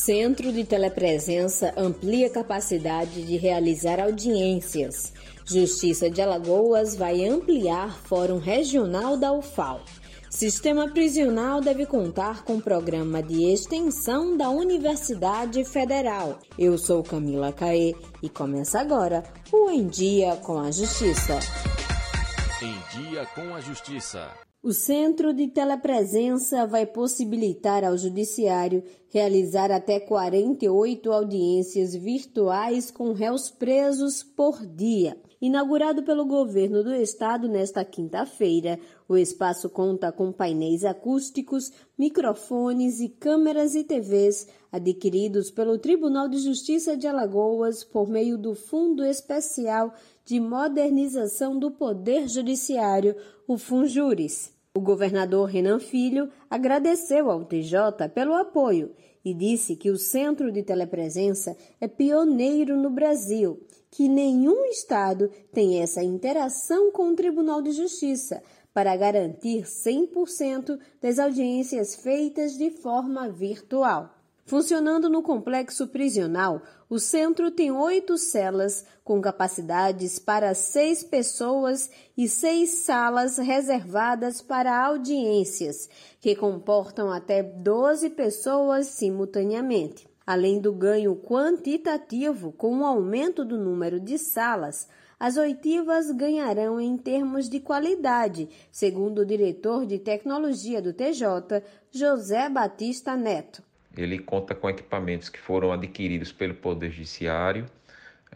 [0.00, 5.12] Centro de Telepresença amplia capacidade de realizar audiências.
[5.44, 9.82] Justiça de Alagoas vai ampliar Fórum Regional da UFAL.
[10.30, 16.38] Sistema prisional deve contar com programa de extensão da Universidade Federal.
[16.58, 19.22] Eu sou Camila Caê e começa agora
[19.52, 21.38] o Em Dia com a Justiça.
[22.62, 24.30] Em Dia com a Justiça.
[24.62, 33.50] O Centro de Telepresença vai possibilitar ao Judiciário realizar até 48 audiências virtuais com réus
[33.50, 35.16] presos por dia.
[35.42, 43.08] Inaugurado pelo governo do estado nesta quinta-feira, o espaço conta com painéis acústicos, microfones e
[43.08, 49.94] câmeras e TVs adquiridos pelo Tribunal de Justiça de Alagoas por meio do Fundo Especial
[50.24, 53.16] de Modernização do Poder Judiciário,
[53.48, 54.59] o Funjuris.
[54.80, 60.62] O governador Renan Filho agradeceu ao TJ pelo apoio e disse que o Centro de
[60.62, 67.72] Telepresença é pioneiro no Brasil, que nenhum estado tem essa interação com o Tribunal de
[67.72, 74.19] Justiça para garantir 100% das audiências feitas de forma virtual.
[74.50, 82.28] Funcionando no complexo prisional, o centro tem oito celas com capacidades para seis pessoas e
[82.28, 85.88] seis salas reservadas para audiências,
[86.20, 90.08] que comportam até 12 pessoas simultaneamente.
[90.26, 94.88] Além do ganho quantitativo com o aumento do número de salas,
[95.20, 101.62] as oitivas ganharão em termos de qualidade, segundo o diretor de tecnologia do TJ,
[101.92, 103.69] José Batista Neto.
[103.96, 107.66] Ele conta com equipamentos que foram adquiridos pelo Poder Judiciário,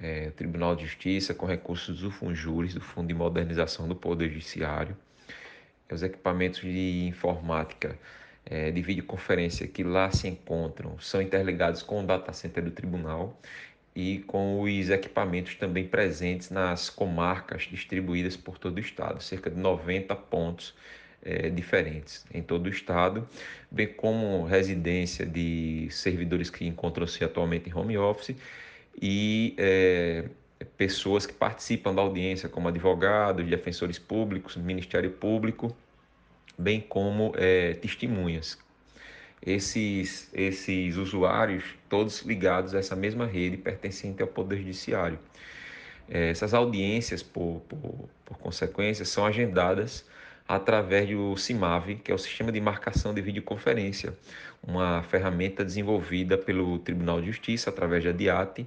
[0.00, 4.96] é, Tribunal de Justiça, com recursos do Funjuris, do Fundo de Modernização do Poder Judiciário.
[5.90, 7.96] Os equipamentos de informática,
[8.44, 13.40] é, de videoconferência que lá se encontram, são interligados com o data center do Tribunal
[13.94, 19.56] e com os equipamentos também presentes nas comarcas distribuídas por todo o estado, cerca de
[19.56, 20.74] 90 pontos
[21.24, 23.26] é, diferentes em todo o estado,
[23.70, 28.36] bem como residência de servidores que encontram-se atualmente em home office
[29.00, 30.28] e é,
[30.76, 35.74] pessoas que participam da audiência, como advogados, defensores públicos, Ministério Público,
[36.58, 38.58] bem como é, testemunhas.
[39.44, 45.18] Esses, esses usuários, todos ligados a essa mesma rede pertencente ao Poder Judiciário.
[46.08, 50.06] É, essas audiências, por, por, por consequência, são agendadas
[50.46, 54.14] através do CIMAV, que é o Sistema de Marcação de Videoconferência,
[54.62, 58.66] uma ferramenta desenvolvida pelo Tribunal de Justiça através da DIAT,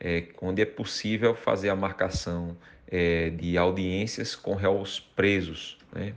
[0.00, 5.78] é, onde é possível fazer a marcação é, de audiências com réus presos.
[5.92, 6.14] Né?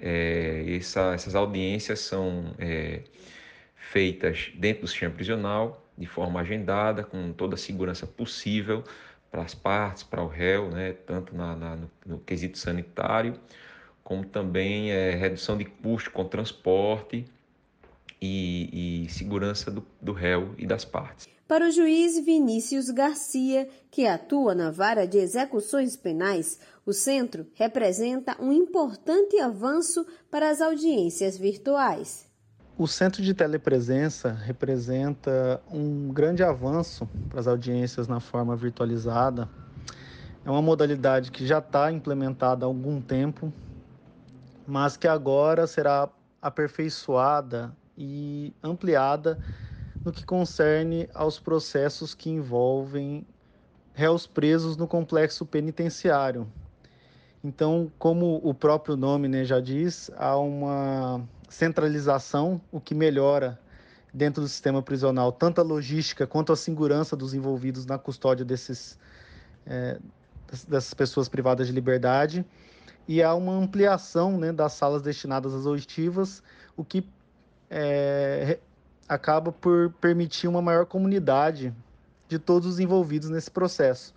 [0.00, 3.02] É, essa, essas audiências são é,
[3.76, 8.82] feitas dentro do sistema prisional, de forma agendada, com toda a segurança possível
[9.30, 10.94] para as partes, para o réu, né?
[11.06, 13.34] tanto na, na no, no quesito sanitário,
[14.02, 17.24] como também é, redução de custo com transporte
[18.20, 21.28] e, e segurança do, do réu e das partes.
[21.48, 28.36] Para o juiz Vinícius Garcia, que atua na vara de execuções penais, o centro representa
[28.40, 32.26] um importante avanço para as audiências virtuais.
[32.78, 39.48] O centro de telepresença representa um grande avanço para as audiências na forma virtualizada.
[40.44, 43.52] É uma modalidade que já está implementada há algum tempo
[44.66, 46.08] mas que agora será
[46.40, 49.38] aperfeiçoada e ampliada
[50.04, 53.26] no que concerne aos processos que envolvem
[53.94, 56.50] réus presos no complexo penitenciário.
[57.44, 63.58] Então, como o próprio nome né, já diz, há uma centralização, o que melhora
[64.14, 68.98] dentro do sistema prisional tanto a logística quanto a segurança dos envolvidos na custódia desses,
[69.66, 69.98] é,
[70.68, 72.44] dessas pessoas privadas de liberdade
[73.06, 76.42] e há uma ampliação né, das salas destinadas às oitivas,
[76.76, 77.06] o que
[77.70, 78.58] é,
[79.08, 81.74] acaba por permitir uma maior comunidade
[82.28, 84.14] de todos os envolvidos nesse processo.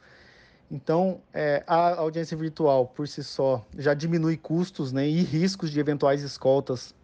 [0.69, 5.79] Então, é, a audiência virtual, por si só, já diminui custos né, e riscos de
[5.79, 6.95] eventuais escoltas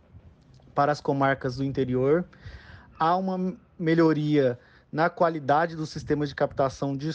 [0.73, 2.25] para as comarcas do interior.
[2.97, 4.57] Há uma melhoria
[4.91, 7.11] na qualidade dos sistemas de captação de,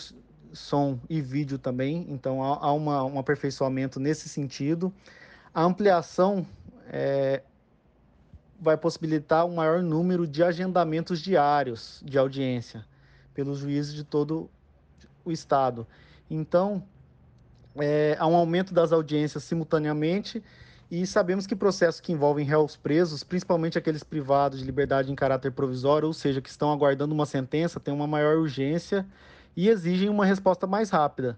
[0.57, 4.93] som e vídeo também, então há, há uma, um aperfeiçoamento nesse sentido.
[5.55, 6.47] A ampliação
[6.89, 7.43] é,
[8.61, 12.85] vai possibilitar um maior número de agendamentos diários de audiência
[13.35, 14.51] pelos juízes de todo
[15.25, 15.87] o estado.
[16.31, 16.83] Então,
[17.77, 20.43] é, há um aumento das audiências simultaneamente
[20.91, 25.51] E sabemos que processos que envolvem réus presos, principalmente aqueles privados de liberdade em caráter
[25.51, 29.05] provisório, ou seja, que estão aguardando uma sentença, têm uma maior urgência
[29.57, 31.37] e exigem uma resposta mais rápida.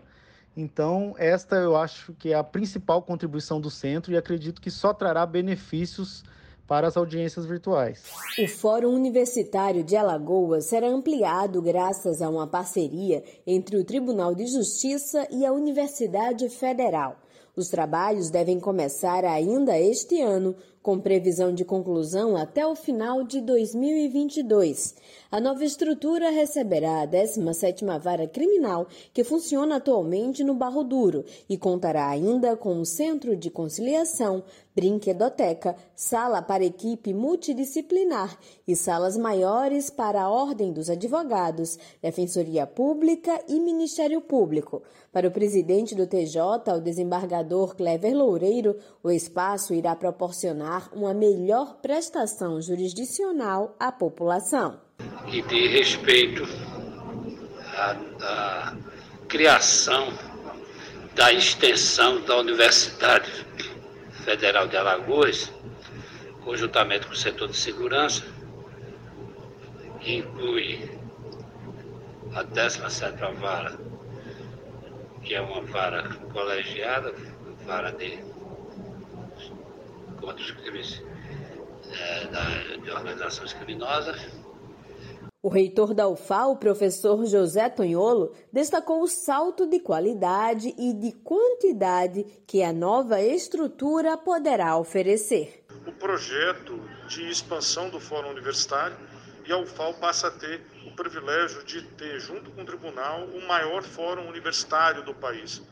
[0.57, 4.93] Então, esta eu acho que é a principal contribuição do centro e acredito que só
[4.93, 6.25] trará benefícios
[6.67, 8.05] para as audiências virtuais.
[8.39, 14.47] O Fórum Universitário de Alagoas será ampliado graças a uma parceria entre o Tribunal de
[14.47, 17.17] Justiça e a Universidade Federal.
[17.57, 20.55] Os trabalhos devem começar ainda este ano,
[20.89, 24.95] com previsão de conclusão até o final de 2022.
[25.31, 31.59] A nova estrutura receberá a 17ª Vara Criminal, que funciona atualmente no Barro Duro, e
[31.59, 34.43] contará ainda com um centro de conciliação,
[34.75, 43.43] brinquedoteca, sala para equipe multidisciplinar e salas maiores para a Ordem dos Advogados, Defensoria Pública
[43.49, 44.83] e Ministério Público.
[45.13, 51.77] Para o presidente do TJ, o desembargador Clever Loureiro, o espaço irá proporcionar uma melhor
[51.77, 54.81] prestação jurisdicional à população.
[55.27, 56.43] E de respeito
[57.77, 58.77] à, à
[59.29, 60.13] criação
[61.15, 63.47] da extensão da Universidade
[64.25, 65.53] Federal de Alagoas,
[66.45, 68.25] conjuntamente com o setor de segurança,
[70.01, 70.99] que inclui
[72.35, 73.79] a 17 vara,
[75.23, 77.13] que é uma vara colegiada,
[77.67, 78.19] vara de
[80.21, 81.03] contra os crimes
[81.91, 84.21] é, da, de organizações criminosas,
[85.41, 91.13] o reitor da UFAL, o professor José Tonholo, destacou o salto de qualidade e de
[91.13, 95.65] quantidade que a nova estrutura poderá oferecer.
[95.87, 98.97] O projeto de expansão do Fórum Universitário
[99.47, 103.47] e a UFAL passa a ter o privilégio de ter, junto com o tribunal, o
[103.47, 105.63] maior fórum universitário do país,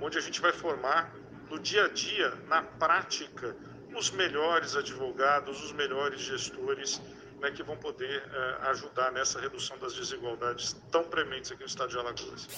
[0.00, 1.14] onde a gente vai formar
[1.48, 3.56] no dia a dia, na prática,
[3.96, 7.00] os melhores advogados, os melhores gestores
[7.42, 11.90] né, que vão poder uh, ajudar nessa redução das desigualdades tão prementes aqui no estado
[11.90, 12.48] de Alagoas.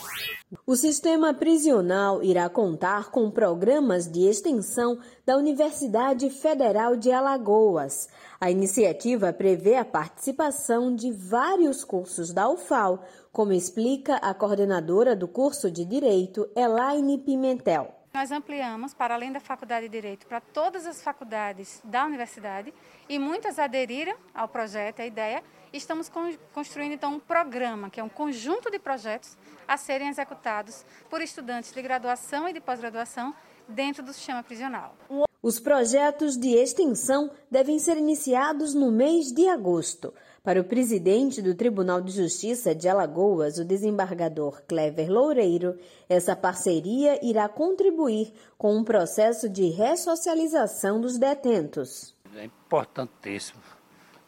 [0.67, 8.09] O sistema prisional irá contar com programas de extensão da Universidade Federal de Alagoas.
[8.39, 13.03] A iniciativa prevê a participação de vários cursos da UFAL,
[13.33, 18.04] como explica a coordenadora do curso de Direito, Elaine Pimentel.
[18.15, 22.73] Nós ampliamos, para além da Faculdade de Direito, para todas as faculdades da universidade
[23.09, 25.43] e muitas aderiram ao projeto, à ideia.
[25.73, 26.09] Estamos
[26.53, 31.73] construindo então um programa, que é um conjunto de projetos a serem executados por estudantes
[31.73, 33.35] de graduação e de pós-graduação
[33.69, 34.95] dentro do sistema prisional.
[35.43, 40.15] Os projetos de extensão devem ser iniciados no mês de agosto.
[40.45, 45.75] Para o presidente do Tribunal de Justiça de Alagoas, o desembargador Clever Loureiro,
[46.07, 52.15] essa parceria irá contribuir com um processo de ressocialização dos detentos.
[52.37, 53.63] É importantíssimo,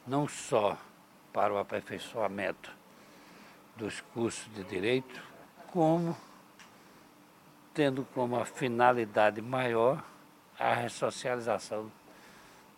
[0.06, 0.78] não só
[1.34, 2.72] para o aperfeiçoamento
[3.76, 5.22] dos cursos de direito,
[5.70, 6.16] como
[7.74, 10.02] tendo como finalidade maior
[10.58, 11.92] a ressocialização